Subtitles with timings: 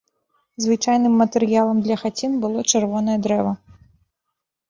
[0.63, 3.53] Звычайным матэрыялам для хацін было чырвонае дрэва.